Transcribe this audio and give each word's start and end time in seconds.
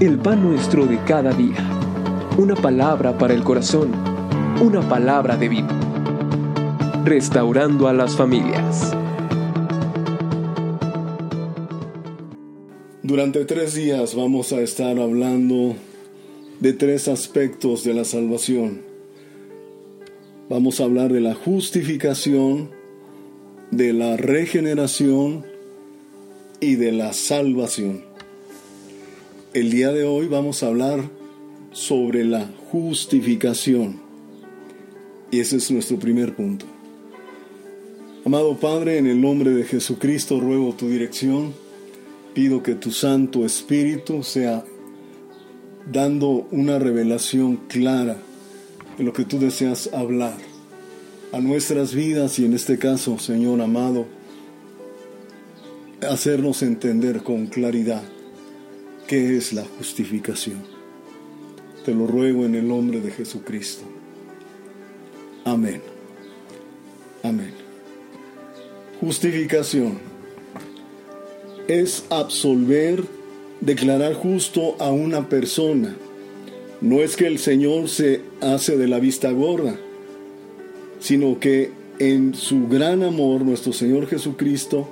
el 0.00 0.18
pan 0.18 0.42
nuestro 0.42 0.84
de 0.84 0.98
cada 1.04 1.32
día. 1.32 1.56
Una 2.36 2.54
palabra 2.54 3.16
para 3.16 3.32
el 3.32 3.42
corazón, 3.42 3.92
una 4.60 4.86
palabra 4.86 5.38
de 5.38 5.48
vida. 5.48 5.68
Restaurando 7.04 7.88
a 7.88 7.94
las 7.94 8.14
familias. 8.14 8.94
Durante 13.02 13.46
tres 13.46 13.74
días 13.74 14.14
vamos 14.14 14.52
a 14.52 14.60
estar 14.60 14.98
hablando 14.98 15.76
de 16.60 16.72
tres 16.74 17.08
aspectos 17.08 17.82
de 17.82 17.94
la 17.94 18.04
salvación. 18.04 18.82
Vamos 20.50 20.80
a 20.80 20.84
hablar 20.84 21.10
de 21.10 21.20
la 21.20 21.34
justificación, 21.34 22.70
de 23.70 23.94
la 23.94 24.18
regeneración 24.18 25.46
y 26.60 26.74
de 26.74 26.92
la 26.92 27.14
salvación. 27.14 28.05
El 29.56 29.70
día 29.70 29.90
de 29.90 30.04
hoy 30.04 30.28
vamos 30.28 30.62
a 30.62 30.66
hablar 30.66 31.08
sobre 31.72 32.26
la 32.26 32.46
justificación. 32.70 33.98
Y 35.30 35.40
ese 35.40 35.56
es 35.56 35.70
nuestro 35.70 35.98
primer 35.98 36.36
punto. 36.36 36.66
Amado 38.26 38.58
Padre, 38.58 38.98
en 38.98 39.06
el 39.06 39.18
nombre 39.18 39.52
de 39.52 39.64
Jesucristo 39.64 40.40
ruego 40.40 40.74
tu 40.74 40.90
dirección. 40.90 41.54
Pido 42.34 42.62
que 42.62 42.74
tu 42.74 42.90
Santo 42.90 43.46
Espíritu 43.46 44.22
sea 44.22 44.62
dando 45.90 46.46
una 46.50 46.78
revelación 46.78 47.56
clara 47.66 48.18
de 48.98 49.04
lo 49.04 49.14
que 49.14 49.24
tú 49.24 49.38
deseas 49.38 49.88
hablar 49.94 50.36
a 51.32 51.40
nuestras 51.40 51.94
vidas 51.94 52.38
y 52.38 52.44
en 52.44 52.52
este 52.52 52.76
caso, 52.76 53.18
Señor 53.18 53.62
amado, 53.62 54.04
hacernos 56.02 56.62
entender 56.62 57.22
con 57.22 57.46
claridad 57.46 58.02
¿Qué 59.06 59.36
es 59.36 59.52
la 59.52 59.64
justificación? 59.64 60.64
Te 61.84 61.94
lo 61.94 62.08
ruego 62.08 62.44
en 62.44 62.56
el 62.56 62.66
nombre 62.66 63.00
de 63.00 63.12
Jesucristo. 63.12 63.84
Amén. 65.44 65.80
Amén. 67.22 67.52
Justificación 69.00 70.00
es 71.68 72.04
absolver, 72.10 73.04
declarar 73.60 74.14
justo 74.14 74.74
a 74.80 74.90
una 74.90 75.28
persona. 75.28 75.96
No 76.80 77.00
es 77.00 77.14
que 77.14 77.28
el 77.28 77.38
Señor 77.38 77.88
se 77.88 78.22
hace 78.40 78.76
de 78.76 78.88
la 78.88 78.98
vista 78.98 79.30
gorda, 79.30 79.78
sino 80.98 81.38
que 81.38 81.70
en 82.00 82.34
su 82.34 82.66
gran 82.66 83.04
amor 83.04 83.42
nuestro 83.42 83.72
Señor 83.72 84.08
Jesucristo 84.08 84.88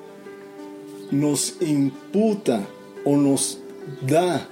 nos 1.10 1.56
imputa 1.60 2.64
o 3.04 3.16
nos 3.16 3.58
da, 4.06 4.48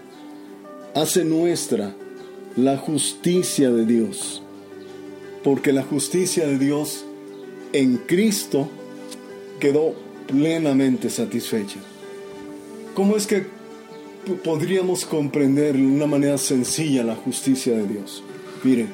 hace 0.94 1.24
nuestra 1.24 1.94
la 2.56 2.76
justicia 2.76 3.70
de 3.70 3.86
Dios. 3.86 4.42
Porque 5.42 5.72
la 5.72 5.82
justicia 5.82 6.46
de 6.46 6.58
Dios 6.58 7.04
en 7.72 7.96
Cristo 7.98 8.68
quedó 9.58 9.94
plenamente 10.26 11.10
satisfecha. 11.10 11.80
¿Cómo 12.94 13.16
es 13.16 13.26
que 13.26 13.46
podríamos 14.44 15.04
comprender 15.04 15.76
de 15.76 15.82
una 15.82 16.06
manera 16.06 16.38
sencilla 16.38 17.02
la 17.02 17.16
justicia 17.16 17.74
de 17.76 17.86
Dios? 17.86 18.22
Mire, 18.62 18.86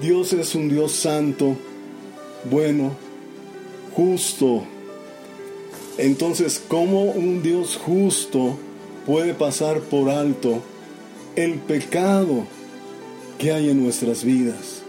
Dios 0.00 0.32
es 0.32 0.54
un 0.54 0.68
Dios 0.68 0.92
santo, 0.92 1.56
bueno, 2.50 2.92
justo. 3.94 4.64
Entonces, 5.98 6.60
¿cómo 6.66 7.04
un 7.04 7.42
Dios 7.42 7.76
justo 7.76 8.56
puede 9.06 9.34
pasar 9.34 9.80
por 9.80 10.10
alto 10.10 10.62
el 11.36 11.54
pecado 11.54 12.46
que 13.38 13.52
hay 13.52 13.70
en 13.70 13.82
nuestras 13.82 14.24
vidas. 14.24 14.82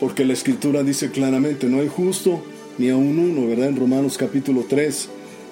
Porque 0.00 0.24
la 0.24 0.32
escritura 0.32 0.82
dice 0.82 1.10
claramente, 1.10 1.66
no 1.66 1.80
hay 1.80 1.88
justo 1.88 2.42
ni 2.78 2.90
aun 2.90 3.18
uno, 3.18 3.46
¿verdad? 3.48 3.68
En 3.68 3.76
Romanos 3.76 4.18
capítulo 4.18 4.64
3, 4.68 5.08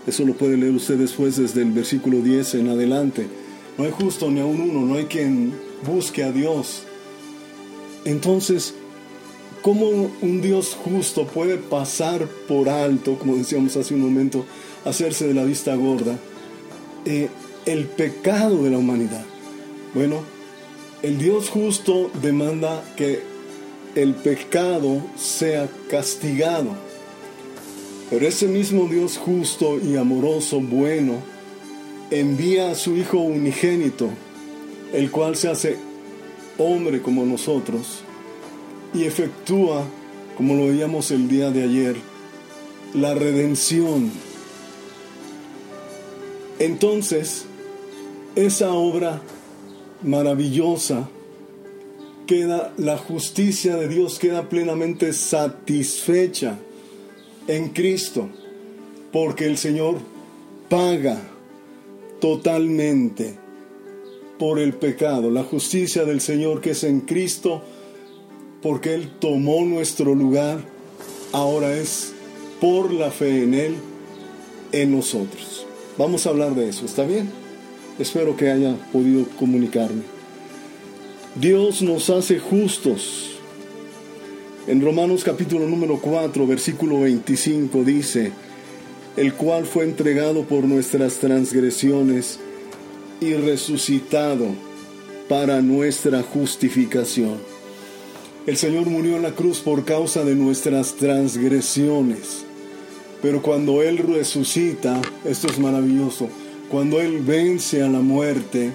eso 0.06 0.24
lo 0.24 0.34
puede 0.34 0.56
leer 0.56 0.72
usted 0.72 0.96
después 0.96 1.36
desde 1.36 1.62
el 1.62 1.70
versículo 1.70 2.20
10 2.20 2.54
en 2.54 2.68
adelante. 2.68 3.26
No 3.78 3.84
hay 3.84 3.90
justo 3.92 4.30
ni 4.30 4.40
aun 4.40 4.60
uno, 4.60 4.86
no 4.86 4.94
hay 4.94 5.04
quien 5.04 5.52
busque 5.86 6.24
a 6.24 6.32
Dios. 6.32 6.82
Entonces, 8.04 8.74
¿cómo 9.62 10.10
un 10.20 10.42
Dios 10.42 10.74
justo 10.74 11.26
puede 11.26 11.56
pasar 11.56 12.26
por 12.48 12.68
alto, 12.68 13.16
como 13.18 13.36
decíamos 13.36 13.76
hace 13.76 13.94
un 13.94 14.00
momento, 14.00 14.44
hacerse 14.84 15.28
de 15.28 15.34
la 15.34 15.44
vista 15.44 15.74
gorda? 15.76 16.18
Eh, 17.04 17.28
el 17.66 17.86
pecado 17.86 18.64
de 18.64 18.70
la 18.70 18.78
humanidad. 18.78 19.24
Bueno, 19.94 20.22
el 21.02 21.18
Dios 21.18 21.48
justo 21.48 22.10
demanda 22.22 22.82
que 22.96 23.22
el 23.94 24.14
pecado 24.14 25.02
sea 25.16 25.68
castigado. 25.88 26.70
Pero 28.10 28.26
ese 28.26 28.46
mismo 28.46 28.86
Dios 28.88 29.16
justo 29.18 29.80
y 29.80 29.96
amoroso, 29.96 30.60
bueno, 30.60 31.14
envía 32.10 32.70
a 32.70 32.74
su 32.74 32.96
Hijo 32.96 33.18
unigénito, 33.18 34.10
el 34.92 35.10
cual 35.10 35.36
se 35.36 35.48
hace 35.48 35.76
hombre 36.58 37.00
como 37.00 37.24
nosotros, 37.24 38.00
y 38.94 39.04
efectúa, 39.04 39.84
como 40.36 40.54
lo 40.54 40.66
veíamos 40.66 41.10
el 41.10 41.28
día 41.28 41.50
de 41.50 41.64
ayer, 41.64 41.96
la 42.94 43.14
redención 43.14 44.10
entonces, 46.62 47.44
esa 48.36 48.72
obra 48.72 49.20
maravillosa 50.04 51.08
queda, 52.28 52.72
la 52.76 52.96
justicia 52.96 53.76
de 53.76 53.88
Dios 53.88 54.20
queda 54.20 54.48
plenamente 54.48 55.12
satisfecha 55.12 56.56
en 57.48 57.70
Cristo, 57.70 58.28
porque 59.10 59.46
el 59.46 59.58
Señor 59.58 59.96
paga 60.68 61.20
totalmente 62.20 63.34
por 64.38 64.60
el 64.60 64.72
pecado, 64.74 65.32
la 65.32 65.42
justicia 65.42 66.04
del 66.04 66.20
Señor 66.20 66.60
que 66.60 66.70
es 66.70 66.84
en 66.84 67.00
Cristo, 67.00 67.60
porque 68.62 68.94
Él 68.94 69.10
tomó 69.18 69.64
nuestro 69.64 70.14
lugar, 70.14 70.60
ahora 71.32 71.76
es 71.76 72.12
por 72.60 72.92
la 72.92 73.10
fe 73.10 73.42
en 73.42 73.54
Él, 73.54 73.74
en 74.70 74.92
nosotros. 74.92 75.61
Vamos 75.98 76.26
a 76.26 76.30
hablar 76.30 76.54
de 76.54 76.70
eso, 76.70 76.86
¿está 76.86 77.04
bien? 77.04 77.28
Espero 77.98 78.34
que 78.34 78.50
haya 78.50 78.74
podido 78.92 79.26
comunicarme. 79.38 80.02
Dios 81.34 81.82
nos 81.82 82.08
hace 82.08 82.38
justos. 82.38 83.32
En 84.66 84.80
Romanos 84.80 85.22
capítulo 85.22 85.66
número 85.66 85.98
4, 86.00 86.46
versículo 86.46 87.00
25 87.00 87.84
dice, 87.84 88.32
el 89.18 89.34
cual 89.34 89.66
fue 89.66 89.84
entregado 89.84 90.44
por 90.44 90.64
nuestras 90.64 91.18
transgresiones 91.18 92.38
y 93.20 93.34
resucitado 93.34 94.46
para 95.28 95.60
nuestra 95.60 96.22
justificación. 96.22 97.36
El 98.46 98.56
Señor 98.56 98.86
murió 98.86 99.16
en 99.16 99.22
la 99.22 99.34
cruz 99.34 99.60
por 99.60 99.84
causa 99.84 100.24
de 100.24 100.34
nuestras 100.34 100.94
transgresiones 100.94 102.46
pero 103.22 103.40
cuando 103.40 103.82
Él 103.82 103.98
resucita, 103.98 105.00
esto 105.24 105.46
es 105.46 105.58
maravilloso, 105.60 106.28
cuando 106.68 107.00
Él 107.00 107.20
vence 107.20 107.80
a 107.82 107.88
la 107.88 108.00
muerte, 108.00 108.72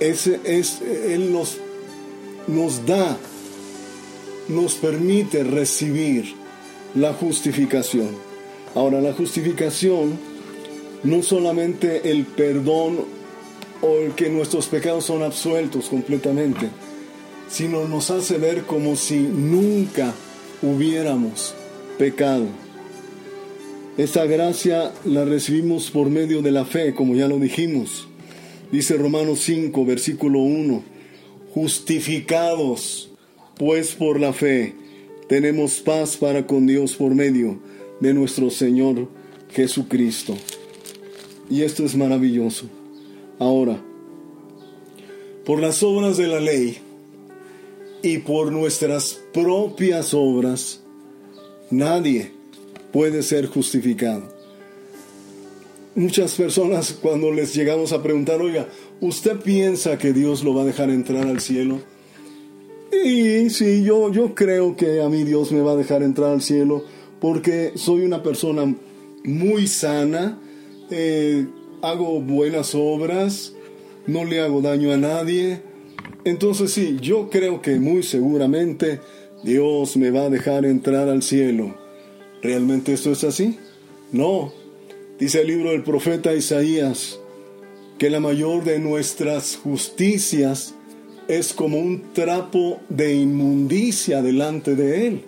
ese 0.00 0.40
es, 0.42 0.82
Él 0.82 1.32
nos, 1.32 1.58
nos 2.48 2.84
da, 2.84 3.16
nos 4.48 4.74
permite 4.74 5.44
recibir 5.44 6.34
la 6.96 7.14
justificación. 7.14 8.08
Ahora, 8.74 9.00
la 9.00 9.12
justificación 9.12 10.18
no 11.04 11.22
solamente 11.22 12.10
el 12.10 12.24
perdón 12.24 13.00
o 13.80 13.98
el 13.98 14.12
que 14.14 14.28
nuestros 14.28 14.66
pecados 14.66 15.04
son 15.04 15.22
absueltos 15.22 15.88
completamente, 15.88 16.68
sino 17.48 17.86
nos 17.86 18.10
hace 18.10 18.38
ver 18.38 18.64
como 18.64 18.96
si 18.96 19.20
nunca 19.20 20.14
hubiéramos 20.62 21.54
pecado. 21.98 22.46
Esa 23.98 24.24
gracia 24.24 24.92
la 25.04 25.24
recibimos 25.24 25.90
por 25.90 26.08
medio 26.08 26.42
de 26.42 26.50
la 26.50 26.64
fe, 26.64 26.94
como 26.94 27.14
ya 27.14 27.28
lo 27.28 27.38
dijimos. 27.38 28.08
Dice 28.70 28.96
Romanos 28.96 29.40
5, 29.40 29.84
versículo 29.84 30.40
1, 30.40 30.82
justificados 31.52 33.10
pues 33.56 33.94
por 33.94 34.18
la 34.18 34.32
fe, 34.32 34.74
tenemos 35.28 35.80
paz 35.80 36.16
para 36.16 36.46
con 36.46 36.66
Dios 36.66 36.94
por 36.94 37.14
medio 37.14 37.58
de 38.00 38.14
nuestro 38.14 38.50
Señor 38.50 39.08
Jesucristo. 39.50 40.34
Y 41.50 41.62
esto 41.62 41.84
es 41.84 41.94
maravilloso. 41.94 42.66
Ahora, 43.38 43.80
por 45.44 45.60
las 45.60 45.82
obras 45.82 46.16
de 46.16 46.28
la 46.28 46.40
ley 46.40 46.78
y 48.02 48.18
por 48.18 48.52
nuestras 48.52 49.20
propias 49.32 50.14
obras, 50.14 50.81
Nadie 51.72 52.30
puede 52.92 53.22
ser 53.22 53.46
justificado. 53.46 54.30
muchas 55.94 56.34
personas 56.34 56.92
cuando 57.00 57.30
les 57.32 57.54
llegamos 57.54 57.92
a 57.92 58.02
preguntar, 58.02 58.42
oiga, 58.42 58.68
¿usted 59.00 59.38
piensa 59.40 59.96
que 59.96 60.12
Dios 60.12 60.44
lo 60.44 60.54
va 60.54 60.62
a 60.62 60.64
dejar 60.66 60.90
entrar 60.90 61.26
al 61.26 61.40
cielo? 61.40 61.80
Y 62.92 63.48
sí, 63.48 63.82
yo, 63.84 64.12
yo 64.12 64.34
creo 64.34 64.76
que 64.76 65.00
a 65.00 65.08
mí 65.08 65.24
Dios 65.24 65.50
me 65.50 65.62
va 65.62 65.72
a 65.72 65.76
dejar 65.76 66.02
entrar 66.02 66.32
al 66.32 66.42
cielo 66.42 66.84
porque 67.20 67.72
soy 67.74 68.02
una 68.02 68.22
persona 68.22 68.74
muy 69.24 69.66
sana, 69.66 70.38
eh, 70.90 71.46
hago 71.80 72.20
buenas 72.20 72.74
obras, 72.74 73.54
no 74.06 74.26
le 74.26 74.40
hago 74.40 74.60
daño 74.60 74.92
a 74.92 74.98
nadie. 74.98 75.62
Entonces 76.24 76.70
sí, 76.70 76.98
yo 77.00 77.30
creo 77.30 77.62
que 77.62 77.80
muy 77.80 78.02
seguramente 78.02 79.00
Dios 79.42 79.96
me 79.96 80.10
va 80.10 80.24
a 80.24 80.30
dejar 80.30 80.64
entrar 80.64 81.08
al 81.08 81.22
cielo. 81.22 81.74
¿Realmente 82.42 82.92
esto 82.92 83.12
es 83.12 83.24
así? 83.24 83.58
No. 84.12 84.52
Dice 85.18 85.40
el 85.40 85.48
libro 85.48 85.70
del 85.70 85.82
profeta 85.82 86.34
Isaías 86.34 87.18
que 87.98 88.10
la 88.10 88.20
mayor 88.20 88.64
de 88.64 88.78
nuestras 88.78 89.56
justicias 89.56 90.74
es 91.28 91.52
como 91.52 91.78
un 91.78 92.12
trapo 92.12 92.80
de 92.88 93.14
inmundicia 93.14 94.22
delante 94.22 94.74
de 94.74 95.06
Él. 95.06 95.24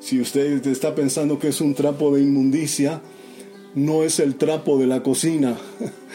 Si 0.00 0.20
usted 0.20 0.66
está 0.66 0.94
pensando 0.94 1.38
que 1.38 1.48
es 1.48 1.60
un 1.60 1.74
trapo 1.74 2.14
de 2.14 2.22
inmundicia, 2.22 3.00
no 3.74 4.02
es 4.02 4.20
el 4.20 4.34
trapo 4.34 4.78
de 4.78 4.86
la 4.86 5.02
cocina, 5.02 5.56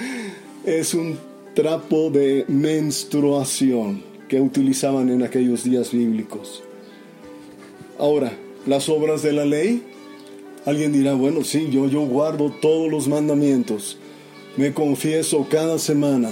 es 0.65 0.93
un 0.93 1.17
trapo 1.55 2.11
de 2.11 2.45
menstruación 2.47 4.03
que 4.27 4.41
utilizaban 4.41 5.09
en 5.09 5.23
aquellos 5.23 5.63
días 5.63 5.91
bíblicos. 5.91 6.63
Ahora, 7.99 8.31
las 8.67 8.89
obras 8.89 9.23
de 9.23 9.33
la 9.33 9.45
ley, 9.45 9.81
alguien 10.65 10.93
dirá, 10.93 11.13
bueno, 11.13 11.43
sí, 11.43 11.69
yo, 11.71 11.87
yo 11.87 12.01
guardo 12.01 12.51
todos 12.61 12.91
los 12.91 13.07
mandamientos, 13.07 13.97
me 14.55 14.73
confieso 14.73 15.47
cada 15.49 15.79
semana 15.79 16.31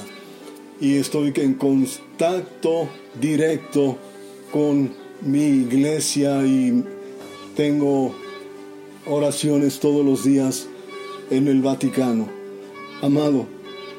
y 0.79 0.97
estoy 0.97 1.33
en 1.37 1.55
contacto 1.55 2.87
directo 3.19 3.97
con 4.51 4.93
mi 5.21 5.43
iglesia 5.43 6.45
y 6.45 6.83
tengo 7.55 8.13
oraciones 9.07 9.79
todos 9.79 10.05
los 10.05 10.23
días 10.23 10.67
en 11.31 11.47
el 11.47 11.61
Vaticano. 11.61 12.27
Amado, 13.01 13.47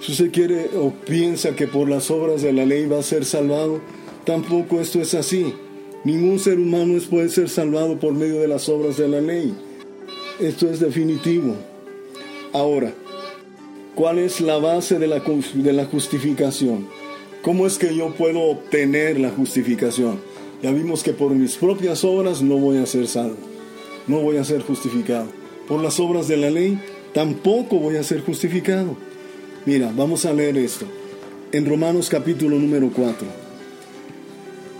si 0.00 0.12
usted 0.12 0.30
quiere 0.30 0.70
o 0.76 0.92
piensa 0.92 1.56
que 1.56 1.66
por 1.66 1.88
las 1.88 2.10
obras 2.10 2.42
de 2.42 2.52
la 2.52 2.64
ley 2.64 2.86
va 2.86 2.98
a 2.98 3.02
ser 3.02 3.24
salvado, 3.24 3.80
tampoco 4.24 4.80
esto 4.80 5.00
es 5.00 5.14
así. 5.14 5.52
Ningún 6.06 6.38
ser 6.38 6.60
humano 6.60 6.96
puede 7.10 7.28
ser 7.30 7.48
salvado 7.48 7.98
por 7.98 8.12
medio 8.12 8.38
de 8.40 8.46
las 8.46 8.68
obras 8.68 8.96
de 8.96 9.08
la 9.08 9.20
ley. 9.20 9.52
Esto 10.38 10.70
es 10.70 10.78
definitivo. 10.78 11.56
Ahora, 12.52 12.94
¿cuál 13.96 14.20
es 14.20 14.40
la 14.40 14.56
base 14.58 15.00
de 15.00 15.08
la, 15.08 15.18
de 15.18 15.72
la 15.72 15.84
justificación? 15.86 16.86
¿Cómo 17.42 17.66
es 17.66 17.76
que 17.76 17.92
yo 17.92 18.14
puedo 18.14 18.40
obtener 18.42 19.18
la 19.18 19.30
justificación? 19.30 20.20
Ya 20.62 20.70
vimos 20.70 21.02
que 21.02 21.12
por 21.12 21.32
mis 21.32 21.56
propias 21.56 22.04
obras 22.04 22.40
no 22.40 22.56
voy 22.56 22.76
a 22.76 22.86
ser 22.86 23.08
salvo, 23.08 23.38
no 24.06 24.20
voy 24.20 24.36
a 24.36 24.44
ser 24.44 24.62
justificado. 24.62 25.26
Por 25.66 25.82
las 25.82 25.98
obras 25.98 26.28
de 26.28 26.36
la 26.36 26.50
ley 26.50 26.78
tampoco 27.14 27.80
voy 27.80 27.96
a 27.96 28.04
ser 28.04 28.20
justificado. 28.20 28.96
Mira, 29.64 29.92
vamos 29.92 30.24
a 30.24 30.32
leer 30.32 30.56
esto. 30.56 30.86
En 31.50 31.66
Romanos 31.66 32.08
capítulo 32.08 32.60
número 32.60 32.92
4. 32.94 33.45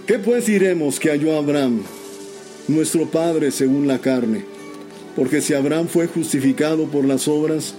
¿Qué 0.07 0.21
pues 0.21 0.47
diremos 0.47 1.01
que 1.01 1.11
halló 1.11 1.37
Abraham, 1.37 1.83
nuestro 2.69 3.07
Padre 3.07 3.51
según 3.51 3.89
la 3.89 3.99
carne? 3.99 4.45
Porque 5.17 5.41
si 5.41 5.53
Abraham 5.53 5.89
fue 5.89 6.07
justificado 6.07 6.87
por 6.87 7.05
las 7.05 7.27
obras, 7.27 7.75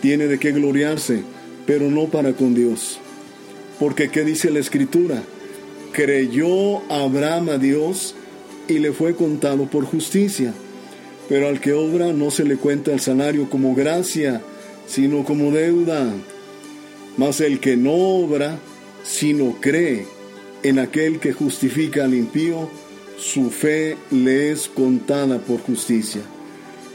tiene 0.00 0.26
de 0.26 0.38
qué 0.38 0.52
gloriarse, 0.52 1.22
pero 1.66 1.90
no 1.90 2.06
para 2.06 2.32
con 2.32 2.54
Dios. 2.54 2.98
Porque 3.78 4.08
¿qué 4.08 4.24
dice 4.24 4.50
la 4.50 4.60
Escritura? 4.60 5.22
creyó 5.92 6.80
Abraham 6.90 7.50
a 7.50 7.58
Dios 7.58 8.14
y 8.68 8.78
le 8.78 8.92
fue 8.92 9.14
contado 9.14 9.66
por 9.66 9.84
justicia. 9.84 10.54
Pero 11.28 11.48
al 11.48 11.60
que 11.60 11.74
obra 11.74 12.14
no 12.14 12.30
se 12.30 12.44
le 12.44 12.56
cuenta 12.56 12.90
el 12.92 13.00
salario 13.00 13.50
como 13.50 13.74
gracia, 13.74 14.40
sino 14.86 15.24
como 15.24 15.50
deuda. 15.50 16.10
Mas 17.18 17.42
el 17.42 17.60
que 17.60 17.76
no 17.76 17.92
obra, 17.92 18.58
sino 19.04 19.56
cree 19.60 20.15
en 20.68 20.80
aquel 20.80 21.20
que 21.20 21.32
justifica 21.32 22.04
al 22.04 22.14
impío, 22.14 22.68
su 23.18 23.50
fe 23.50 23.96
le 24.10 24.50
es 24.50 24.68
contada 24.68 25.38
por 25.38 25.60
justicia. 25.60 26.22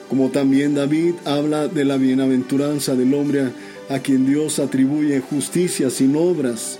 Como 0.10 0.30
también 0.30 0.76
David 0.76 1.14
habla 1.24 1.70
de 1.70 1.86
la 1.86 1.96
bienaventuranza 1.96 2.96
del 2.96 3.14
hombre 3.14 3.54
a 3.90 4.00
quien 4.00 4.26
Dios 4.26 4.60
atribuye 4.60 5.22
justicia 5.22 5.90
sin 5.90 6.18
obras, 6.18 6.80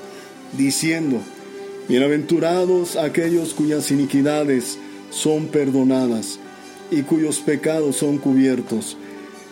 diciendo, 0.58 1.22
Bienaventurados 1.88 2.98
aquellos 2.98 3.54
cuyas 3.54 3.90
iniquidades 3.90 4.78
son 5.12 5.48
perdonadas 5.48 6.40
y 6.92 7.04
cuyos 7.04 7.40
pecados 7.40 7.96
son 7.96 8.18
cubiertos. 8.18 8.98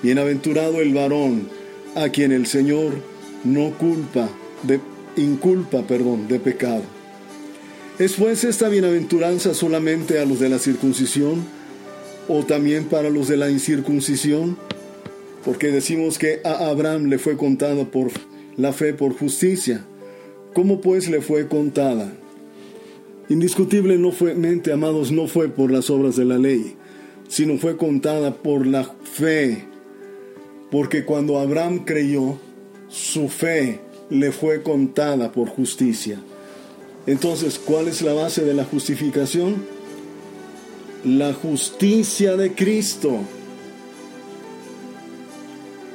Bienaventurado 0.04 0.82
el 0.82 0.94
varón 0.94 1.48
a 1.96 2.10
quien 2.10 2.34
el 2.34 2.48
Señor 2.48 2.94
no 3.46 3.72
culpa 3.78 4.30
de 4.64 4.82
inculpa, 5.16 5.84
perdón, 5.84 6.28
de 6.28 6.40
pecado. 6.40 6.99
¿Es 8.00 8.14
pues 8.14 8.46
esta 8.46 8.70
bienaventuranza 8.70 9.54
solamente 9.54 10.20
a 10.20 10.26
los 10.26 10.40
de 10.40 10.48
la 10.48 10.58
circuncisión 10.58 11.44
o 12.30 12.46
también 12.46 12.86
para 12.86 13.10
los 13.10 13.28
de 13.28 13.36
la 13.36 13.52
incircuncisión? 13.52 14.58
Porque 15.44 15.68
decimos 15.68 16.18
que 16.18 16.40
a 16.46 16.70
Abraham 16.70 17.08
le 17.08 17.20
fue 17.20 17.36
contada 17.36 17.84
por 17.84 18.10
la 18.56 18.72
fe 18.72 18.94
por 18.94 19.18
justicia. 19.18 19.84
¿Cómo 20.54 20.80
pues 20.80 21.10
le 21.10 21.20
fue 21.20 21.50
contada? 21.50 22.14
Indiscutible 23.28 23.98
no 23.98 24.14
mente, 24.34 24.72
amados, 24.72 25.12
no 25.12 25.28
fue 25.28 25.50
por 25.50 25.70
las 25.70 25.90
obras 25.90 26.16
de 26.16 26.24
la 26.24 26.38
ley, 26.38 26.78
sino 27.28 27.58
fue 27.58 27.76
contada 27.76 28.34
por 28.34 28.66
la 28.66 28.86
fe. 29.04 29.66
Porque 30.72 31.04
cuando 31.04 31.38
Abraham 31.38 31.84
creyó, 31.84 32.38
su 32.88 33.28
fe 33.28 33.82
le 34.10 34.32
fue 34.32 34.64
contada 34.64 35.34
por 35.34 35.50
justicia. 35.50 36.18
Entonces, 37.08 37.60
¿cuál 37.60 37.88
es 37.88 38.02
la 38.02 38.14
base 38.14 38.44
de 38.44 38.54
la 38.54 38.66
justificación? 38.66 39.66
La 41.04 41.34
justicia 41.34 42.36
de 42.36 42.54
Cristo. 42.54 43.20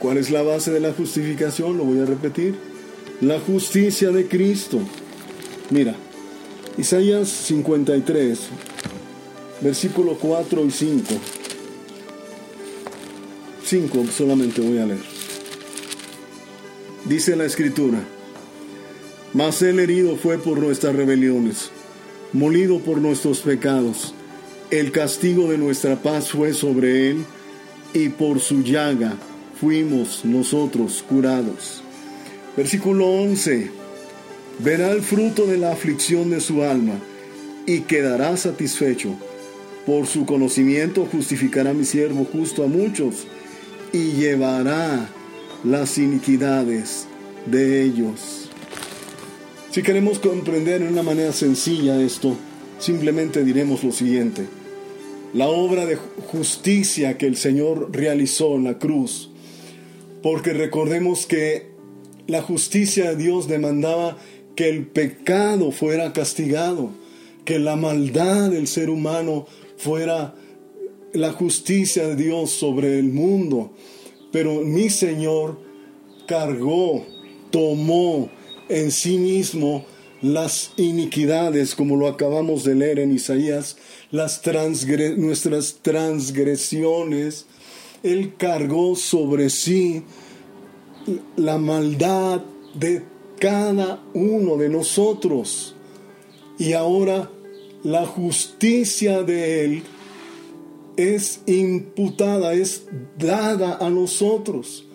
¿Cuál 0.01 0.19
es 0.19 0.31
la 0.31 0.43
base 0.43 0.71
de 0.71 0.81
la 0.81 0.93
justificación? 0.93 1.77
Lo 1.77 1.85
voy 1.85 2.01
a 2.01 2.05
repetir. 2.05 2.57
La 3.21 3.39
justicia 3.39 4.11
de 4.11 4.27
Cristo. 4.27 4.81
Mira, 5.71 5.95
Isaías 6.77 7.29
53, 7.29 8.39
versículo 9.61 10.19
4 10.19 10.65
y 10.65 10.71
5. 10.71 11.15
5 13.65 14.05
solamente 14.17 14.61
voy 14.61 14.79
a 14.79 14.87
leer. 14.87 15.15
Dice 17.07 17.37
la 17.37 17.45
escritura, 17.45 17.99
mas 19.35 19.61
el 19.63 19.81
herido 19.81 20.17
fue 20.17 20.39
por 20.39 20.59
nuestras 20.59 20.95
rebeliones, 20.95 21.71
molido 22.33 22.79
por 22.79 22.99
nuestros 22.99 23.41
pecados. 23.41 24.15
El 24.71 24.93
castigo 24.93 25.51
de 25.51 25.59
nuestra 25.59 25.97
paz 25.97 26.31
fue 26.31 26.55
sobre 26.55 27.11
él, 27.11 27.25
y 27.93 28.09
por 28.09 28.41
su 28.41 28.63
llaga 28.63 29.17
fuimos 29.61 30.25
nosotros 30.25 31.05
curados. 31.09 31.83
Versículo 32.57 33.07
11 33.07 33.71
verá 34.61 34.93
el 34.93 35.03
fruto 35.03 35.47
de 35.47 35.59
la 35.59 35.73
aflicción 35.73 36.31
de 36.31 36.41
su 36.41 36.63
alma 36.63 36.95
y 37.67 37.81
quedará 37.81 38.37
satisfecho. 38.37 39.15
Por 39.87 40.07
su 40.07 40.25
conocimiento 40.27 41.07
justificará 41.11 41.75
mi 41.75 41.85
siervo 41.85 42.25
justo 42.25 42.65
a 42.65 42.69
muchos 42.69 43.27
y 43.93 44.13
llevará 44.13 45.09
las 45.63 45.99
iniquidades 45.99 47.07
de 47.47 47.83
ellos. 47.83 48.44
Si 49.75 49.83
queremos 49.83 50.21
comprender 50.21 50.83
de 50.83 50.89
una 50.89 51.03
manera 51.03 51.33
sencilla 51.33 52.01
esto, 52.01 52.37
simplemente 52.79 53.43
diremos 53.43 53.83
lo 53.83 53.91
siguiente. 53.91 54.47
La 55.33 55.49
obra 55.49 55.85
de 55.85 55.97
justicia 55.97 57.19
que 57.19 57.27
el 57.27 57.37
Señor 57.37 57.89
realizó 57.91 58.55
en 58.55 58.63
la 58.63 58.79
cruz, 58.79 59.33
porque 60.23 60.53
recordemos 60.53 61.27
que 61.27 61.73
la 62.29 62.41
justicia 62.41 63.11
de 63.11 63.17
Dios 63.17 63.49
demandaba 63.49 64.17
que 64.55 64.69
el 64.69 64.87
pecado 64.87 65.73
fuera 65.73 66.13
castigado, 66.13 66.91
que 67.45 67.59
la 67.59 67.75
maldad 67.75 68.51
del 68.51 68.69
ser 68.69 68.91
humano 68.91 69.49
fuera 69.77 70.37
la 71.13 71.33
justicia 71.33 72.07
de 72.07 72.15
Dios 72.15 72.51
sobre 72.51 73.01
el 73.01 73.11
mundo. 73.13 73.73
Pero 74.31 74.61
mi 74.61 74.89
Señor 74.89 75.59
cargó, 76.29 77.05
tomó 77.51 78.31
en 78.69 78.91
sí 78.91 79.19
mismo 79.19 79.85
las 80.23 80.73
iniquidades, 80.77 81.75
como 81.75 81.97
lo 81.97 82.09
acabamos 82.09 82.65
de 82.65 82.75
leer 82.75 82.99
en 82.99 83.13
Isaías, 83.13 83.77
las 84.11 84.41
nuestras 85.17 85.79
transgresiones. 85.83 87.47
Él 88.03 88.35
cargó 88.37 88.97
sobre 88.97 89.51
sí 89.51 90.03
la 91.37 91.59
maldad 91.59 92.43
de 92.75 93.03
cada 93.39 94.03
uno 94.15 94.57
de 94.57 94.69
nosotros. 94.69 95.75
Y 96.59 96.73
ahora 96.73 97.31
la 97.83 98.07
justicia 98.07 99.23
de 99.23 99.65
Él 99.65 99.83
es 100.97 101.41
imputada, 101.47 102.55
es 102.55 102.87
dada 103.19 103.77
a 103.79 103.91
nosotros. 103.91 104.87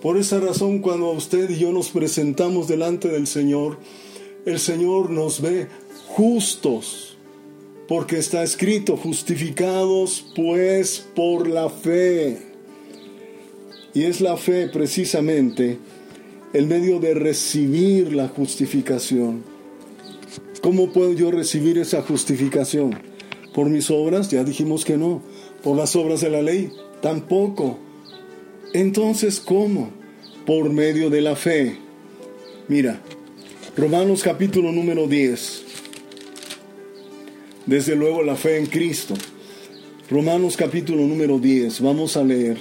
Por 0.00 0.16
esa 0.16 0.38
razón, 0.38 0.78
cuando 0.78 1.10
usted 1.10 1.50
y 1.50 1.58
yo 1.58 1.72
nos 1.72 1.88
presentamos 1.88 2.68
delante 2.68 3.08
del 3.08 3.26
Señor, 3.26 3.78
el 4.46 4.60
Señor 4.60 5.10
nos 5.10 5.40
ve 5.40 5.66
justos, 6.06 7.16
porque 7.88 8.18
está 8.18 8.44
escrito, 8.44 8.96
justificados 8.96 10.24
pues 10.36 11.04
por 11.16 11.48
la 11.48 11.68
fe. 11.68 12.38
Y 13.92 14.04
es 14.04 14.20
la 14.20 14.36
fe 14.36 14.68
precisamente 14.68 15.78
el 16.52 16.66
medio 16.66 17.00
de 17.00 17.14
recibir 17.14 18.12
la 18.12 18.28
justificación. 18.28 19.42
¿Cómo 20.62 20.92
puedo 20.92 21.12
yo 21.12 21.30
recibir 21.30 21.78
esa 21.78 22.02
justificación? 22.02 22.98
¿Por 23.52 23.68
mis 23.68 23.90
obras? 23.90 24.30
Ya 24.30 24.44
dijimos 24.44 24.84
que 24.84 24.96
no. 24.96 25.22
¿Por 25.62 25.76
las 25.76 25.96
obras 25.96 26.20
de 26.20 26.30
la 26.30 26.42
ley? 26.42 26.70
Tampoco. 27.02 27.78
Entonces, 28.72 29.40
¿cómo? 29.40 29.90
Por 30.46 30.70
medio 30.70 31.10
de 31.10 31.20
la 31.20 31.36
fe. 31.36 31.76
Mira, 32.68 33.00
Romanos 33.76 34.22
capítulo 34.22 34.72
número 34.72 35.06
10. 35.06 35.62
Desde 37.66 37.94
luego 37.94 38.22
la 38.22 38.36
fe 38.36 38.58
en 38.58 38.66
Cristo. 38.66 39.14
Romanos 40.10 40.56
capítulo 40.56 41.02
número 41.02 41.38
10. 41.38 41.80
Vamos 41.80 42.16
a 42.16 42.24
leer. 42.24 42.58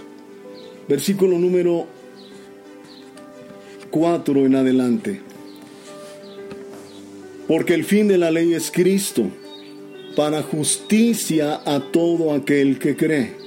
Versículo 0.87 1.39
número 1.39 1.87
4 3.89 4.45
en 4.45 4.55
adelante. 4.55 5.21
Porque 7.47 7.73
el 7.73 7.83
fin 7.83 8.07
de 8.07 8.17
la 8.17 8.31
ley 8.31 8.53
es 8.53 8.71
Cristo, 8.71 9.23
para 10.15 10.43
justicia 10.43 11.61
a 11.65 11.79
todo 11.91 12.33
aquel 12.33 12.77
que 12.77 12.95
cree. 12.95 13.46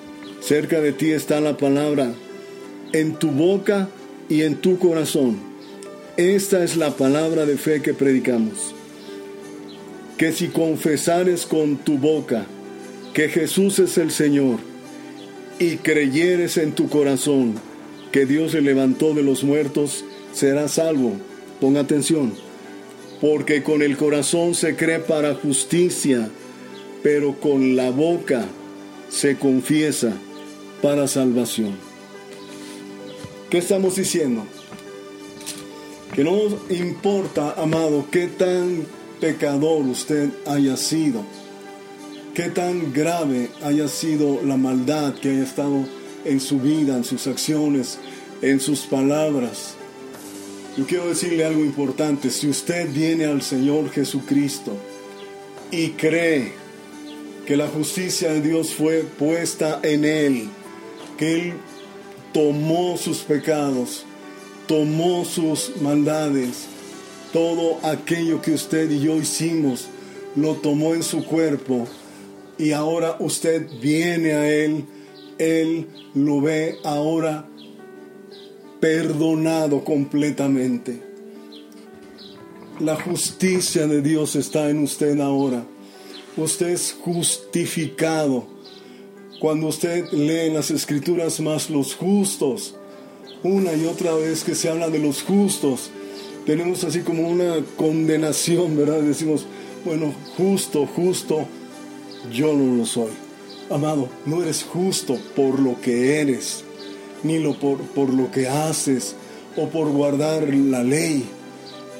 cerca 0.41 0.81
de 0.81 0.91
ti 0.91 1.11
está 1.11 1.39
la 1.39 1.55
palabra, 1.55 2.13
en 2.91 3.13
tu 3.13 3.31
boca 3.31 3.87
y 4.27 4.41
en 4.41 4.57
tu 4.57 4.77
corazón. 4.77 5.39
Esta 6.17 6.63
es 6.63 6.75
la 6.75 6.91
palabra 6.91 7.45
de 7.45 7.57
fe 7.57 7.81
que 7.81 7.93
predicamos. 7.93 8.75
Que 10.17 10.33
si 10.33 10.49
confesares 10.49 11.45
con 11.45 11.77
tu 11.77 11.97
boca 11.97 12.45
que 13.13 13.29
Jesús 13.29 13.79
es 13.79 13.97
el 13.97 14.11
Señor 14.11 14.59
y 15.59 15.77
creyeres 15.77 16.57
en 16.57 16.73
tu 16.73 16.89
corazón 16.89 17.55
que 18.11 18.25
Dios 18.25 18.53
le 18.53 18.61
levantó 18.61 19.13
de 19.13 19.23
los 19.23 19.43
muertos, 19.43 20.03
serás 20.33 20.73
salvo 20.73 21.13
Ponga 21.61 21.81
atención, 21.81 22.33
porque 23.21 23.61
con 23.61 23.83
el 23.83 23.95
corazón 23.95 24.55
se 24.55 24.75
cree 24.75 24.97
para 24.97 25.35
justicia, 25.35 26.27
pero 27.03 27.39
con 27.39 27.75
la 27.75 27.91
boca 27.91 28.45
se 29.09 29.37
confiesa 29.37 30.11
para 30.81 31.07
salvación. 31.07 31.75
¿Qué 33.49 33.57
estamos 33.57 33.95
diciendo? 33.95 34.45
Que 36.13 36.23
no 36.23 36.37
importa, 36.69 37.55
amado, 37.57 38.05
qué 38.11 38.27
tan 38.27 38.85
pecador 39.19 39.85
usted 39.85 40.29
haya 40.45 40.75
sido, 40.77 41.23
qué 42.33 42.49
tan 42.49 42.93
grave 42.93 43.49
haya 43.63 43.87
sido 43.87 44.41
la 44.43 44.57
maldad 44.57 45.13
que 45.15 45.29
haya 45.29 45.43
estado 45.43 45.85
en 46.25 46.39
su 46.39 46.59
vida, 46.59 46.97
en 46.97 47.03
sus 47.03 47.27
acciones, 47.27 47.97
en 48.41 48.59
sus 48.59 48.81
palabras, 48.81 49.75
yo 50.77 50.85
quiero 50.85 51.09
decirle 51.09 51.43
algo 51.43 51.65
importante. 51.65 52.29
Si 52.29 52.47
usted 52.47 52.89
viene 52.91 53.25
al 53.25 53.41
Señor 53.41 53.89
Jesucristo 53.91 54.77
y 55.69 55.89
cree 55.91 56.53
que 57.45 57.57
la 57.57 57.67
justicia 57.67 58.31
de 58.31 58.41
Dios 58.41 58.73
fue 58.73 59.01
puesta 59.01 59.81
en 59.83 60.05
Él, 60.05 60.49
Él 61.21 61.53
tomó 62.33 62.97
sus 62.97 63.19
pecados, 63.19 64.05
tomó 64.67 65.23
sus 65.23 65.71
maldades, 65.81 66.65
todo 67.31 67.77
aquello 67.83 68.41
que 68.41 68.51
usted 68.51 68.91
y 68.91 68.99
yo 68.99 69.15
hicimos, 69.15 69.87
lo 70.35 70.55
tomó 70.55 70.93
en 70.93 71.03
su 71.03 71.23
cuerpo 71.23 71.87
y 72.57 72.71
ahora 72.71 73.15
usted 73.19 73.67
viene 73.81 74.33
a 74.33 74.49
Él, 74.49 74.85
Él 75.37 75.87
lo 76.13 76.41
ve 76.41 76.77
ahora 76.83 77.47
perdonado 78.79 79.83
completamente. 79.83 81.01
La 82.79 82.95
justicia 82.95 83.85
de 83.85 84.01
Dios 84.01 84.35
está 84.35 84.69
en 84.69 84.79
usted 84.79 85.19
ahora. 85.19 85.63
Usted 86.35 86.69
es 86.69 86.95
justificado. 86.99 88.47
Cuando 89.41 89.69
usted 89.69 90.07
lee 90.11 90.49
en 90.49 90.53
las 90.53 90.69
escrituras 90.69 91.39
más 91.39 91.71
los 91.71 91.95
justos, 91.95 92.75
una 93.41 93.73
y 93.73 93.87
otra 93.87 94.13
vez 94.13 94.43
que 94.43 94.53
se 94.53 94.69
habla 94.69 94.87
de 94.87 94.99
los 94.99 95.23
justos, 95.23 95.89
tenemos 96.45 96.83
así 96.83 96.99
como 96.99 97.27
una 97.27 97.55
condenación, 97.75 98.77
¿verdad? 98.77 99.01
Decimos, 99.01 99.47
bueno, 99.83 100.13
justo, 100.37 100.85
justo, 100.85 101.47
yo 102.31 102.53
no 102.53 102.75
lo 102.77 102.85
soy. 102.85 103.09
Amado, 103.71 104.09
no 104.27 104.43
eres 104.43 104.61
justo 104.61 105.17
por 105.35 105.59
lo 105.59 105.81
que 105.81 106.21
eres 106.21 106.63
ni 107.23 107.39
lo 107.39 107.57
por, 107.57 107.79
por 107.79 108.13
lo 108.13 108.31
que 108.31 108.47
haces 108.47 109.15
o 109.57 109.69
por 109.69 109.89
guardar 109.89 110.53
la 110.53 110.83
ley. 110.83 111.25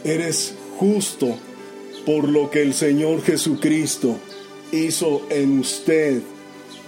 Eres 0.04 0.54
justo 0.78 1.36
por 2.06 2.30
lo 2.30 2.52
que 2.52 2.62
el 2.62 2.76
Señor 2.76 3.24
Jesucristo 3.24 4.18
hizo 4.72 5.24
en 5.32 5.58
usted 5.58 6.22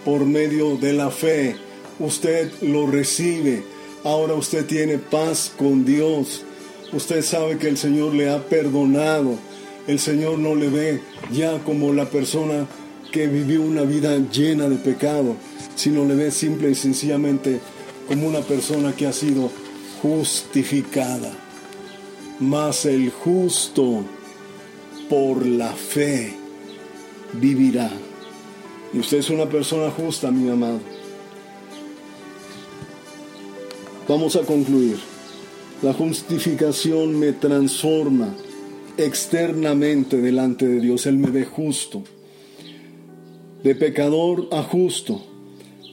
por 0.06 0.26
medio 0.26 0.78
de 0.78 0.94
la 0.94 1.10
fe. 1.10 1.56
Usted 2.00 2.52
lo 2.62 2.88
recibe. 2.88 3.64
Ahora 4.04 4.34
usted 4.34 4.66
tiene 4.66 4.98
paz 4.98 5.52
con 5.58 5.86
Dios. 5.86 6.44
Usted 6.92 7.24
sabe 7.24 7.58
que 7.58 7.68
el 7.68 7.78
Señor 7.78 8.14
le 8.14 8.30
ha 8.30 8.46
perdonado. 8.48 9.38
El 9.88 10.00
Señor 10.00 10.40
no 10.40 10.56
le 10.56 10.70
ve 10.70 11.02
ya 11.32 11.60
como 11.64 11.94
la 11.94 12.06
persona 12.06 12.68
que 13.12 13.28
vivió 13.28 13.62
una 13.62 13.84
vida 13.84 14.18
llena 14.32 14.68
de 14.68 14.78
pecado, 14.78 15.36
sino 15.76 16.06
le 16.06 16.16
ve 16.16 16.32
simple 16.32 16.72
y 16.72 16.76
sencillamente 16.76 17.60
como 18.08 18.28
una 18.28 18.42
persona 18.42 18.96
que 18.96 19.08
ha 19.08 19.14
sido 19.14 19.52
justificada. 20.02 21.32
Mas 22.40 22.86
el 22.86 23.12
justo 23.12 24.04
por 25.10 25.46
la 25.46 25.74
fe 25.74 26.34
vivirá. 27.34 27.92
Y 28.94 29.00
usted 29.00 29.18
es 29.18 29.30
una 29.30 29.46
persona 29.48 29.90
justa, 29.92 30.32
mi 30.32 30.50
amado. 30.50 30.80
Vamos 34.08 34.36
a 34.36 34.42
concluir. 34.42 34.98
La 35.82 35.94
justificación 35.94 37.20
me 37.20 37.34
transforma 37.34 38.34
externamente 38.98 40.18
delante 40.18 40.68
de 40.68 40.80
Dios. 40.80 41.06
Él 41.06 41.18
me 41.18 41.32
ve 41.32 41.46
justo. 41.46 42.04
De 43.64 43.76
pecador 43.76 44.48
a 44.52 44.62
justo 44.62 45.24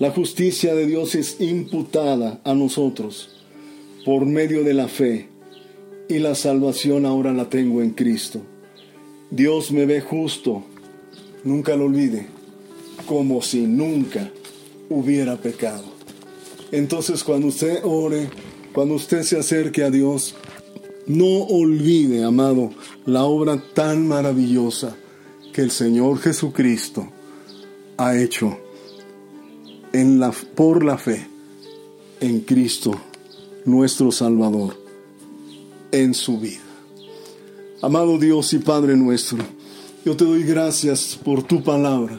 la 0.00 0.10
justicia 0.10 0.74
de 0.74 0.86
Dios 0.86 1.14
es 1.14 1.42
imputada 1.42 2.40
a 2.44 2.54
nosotros 2.54 3.36
por 4.06 4.24
medio 4.24 4.64
de 4.64 4.72
la 4.72 4.88
fe 4.88 5.28
y 6.08 6.20
la 6.20 6.34
salvación 6.34 7.04
ahora 7.04 7.34
la 7.34 7.50
tengo 7.50 7.82
en 7.82 7.90
Cristo. 7.90 8.40
Dios 9.30 9.70
me 9.72 9.84
ve 9.84 10.00
justo, 10.00 10.64
nunca 11.44 11.76
lo 11.76 11.84
olvide, 11.84 12.28
como 13.06 13.42
si 13.42 13.66
nunca 13.66 14.30
hubiera 14.88 15.36
pecado. 15.36 15.84
Entonces 16.72 17.24
cuando 17.24 17.48
usted 17.48 17.80
ore, 17.84 18.30
cuando 18.72 18.94
usted 18.94 19.22
se 19.22 19.38
acerque 19.38 19.82
a 19.82 19.90
Dios, 19.90 20.34
no 21.06 21.44
olvide, 21.44 22.24
amado, 22.24 22.70
la 23.06 23.24
obra 23.24 23.62
tan 23.74 24.06
maravillosa 24.06 24.96
que 25.52 25.62
el 25.62 25.70
Señor 25.70 26.18
Jesucristo 26.20 27.08
ha 27.96 28.16
hecho 28.16 28.56
en 29.92 30.20
la, 30.20 30.30
por 30.30 30.84
la 30.84 30.96
fe 30.96 31.26
en 32.20 32.40
Cristo 32.40 32.92
nuestro 33.64 34.12
Salvador 34.12 34.76
en 35.92 36.14
su 36.14 36.38
vida. 36.38 36.60
Amado 37.82 38.18
Dios 38.18 38.52
y 38.52 38.58
Padre 38.58 38.96
nuestro, 38.96 39.38
yo 40.04 40.16
te 40.16 40.24
doy 40.24 40.44
gracias 40.44 41.18
por 41.22 41.42
tu 41.42 41.62
palabra. 41.62 42.18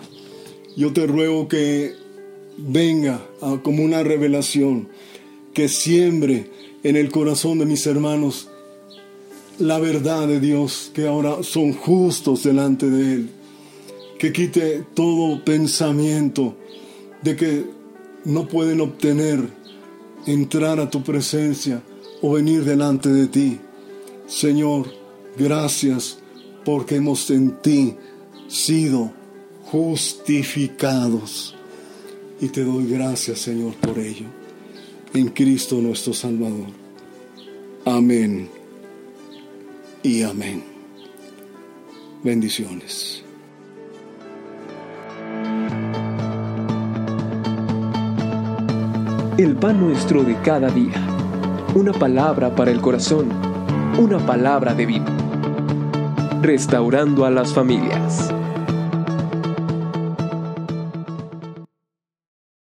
Yo 0.76 0.94
te 0.94 1.06
ruego 1.06 1.48
que 1.48 1.96
venga 2.58 3.22
como 3.64 3.84
una 3.84 4.04
revelación, 4.04 4.88
que 5.54 5.68
siembre 5.68 6.50
en 6.84 6.96
el 6.96 7.12
corazón 7.12 7.60
de 7.60 7.66
mis 7.66 7.86
hermanos 7.86 8.48
la 9.60 9.80
verdad 9.80 10.28
de 10.28 10.40
Dios, 10.40 10.92
que 10.94 11.08
ahora 11.08 11.44
son 11.44 11.74
justos 11.74 12.44
delante 12.44 12.90
de 12.90 13.14
Él, 13.14 13.30
que 14.18 14.34
quite 14.34 14.86
todo 14.96 15.44
pensamiento 15.44 16.56
de 17.22 17.36
que 17.36 17.66
no 18.26 18.48
pueden 18.48 18.82
obtener 18.82 19.48
entrar 20.26 20.80
a 20.80 20.90
tu 20.90 21.04
presencia 21.04 21.84
o 22.22 22.34
venir 22.34 22.64
delante 22.64 23.10
de 23.10 23.28
ti. 23.28 23.60
Señor, 24.28 24.88
gracias 25.38 26.18
porque 26.64 26.96
hemos 26.96 27.30
en 27.30 27.62
ti 27.62 27.96
sido 28.48 29.12
justificados. 29.72 31.56
Y 32.42 32.50
te 32.50 32.64
doy 32.64 32.88
gracias, 32.88 33.40
Señor, 33.40 33.74
por 33.76 33.98
ello. 34.00 34.26
En 35.14 35.30
Cristo 35.30 35.76
nuestro 35.76 36.14
Salvador. 36.14 36.68
Amén 37.86 38.50
y 40.04 40.24
amén. 40.24 40.64
Bendiciones. 42.24 43.24
El 49.38 49.56
pan 49.56 49.80
nuestro 49.80 50.24
de 50.24 50.40
cada 50.42 50.70
día. 50.70 51.02
Una 51.76 51.94
palabra 51.94 52.54
para 52.56 52.72
el 52.72 52.82
corazón. 52.82 53.30
Una 53.98 54.24
palabra 54.26 54.74
de 54.74 54.86
vida. 54.86 55.06
Restaurando 56.42 57.26
a 57.26 57.32
las 57.32 57.54
familias. 57.54 58.32